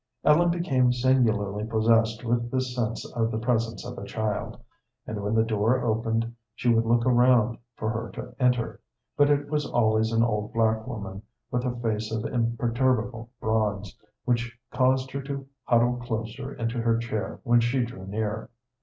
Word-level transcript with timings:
Ellen 0.23 0.49
became 0.49 0.91
singularly 0.91 1.63
possessed 1.63 2.23
with 2.23 2.49
this 2.49 2.75
sense 2.75 3.05
of 3.13 3.29
the 3.29 3.37
presence 3.37 3.85
of 3.85 3.99
a 3.99 4.03
child, 4.03 4.57
and 5.05 5.21
when 5.21 5.35
the 5.35 5.43
door 5.43 5.83
opened 5.85 6.33
she 6.55 6.69
would 6.73 6.87
look 6.87 7.05
around 7.05 7.59
for 7.75 7.91
her 7.91 8.09
to 8.13 8.33
enter, 8.39 8.79
but 9.15 9.29
it 9.29 9.51
was 9.51 9.67
always 9.69 10.11
an 10.11 10.23
old 10.23 10.53
black 10.53 10.87
woman 10.87 11.21
with 11.51 11.65
a 11.65 11.75
face 11.81 12.11
of 12.11 12.25
imperturbable 12.25 13.29
bronze, 13.39 13.95
which 14.25 14.57
caused 14.71 15.11
her 15.11 15.21
to 15.21 15.45
huddle 15.65 15.97
closer 15.97 16.51
into 16.51 16.79
her 16.81 16.97
chair 16.97 17.39
when 17.43 17.59
she 17.59 17.85
drew 17.85 18.07
near. 18.07 18.49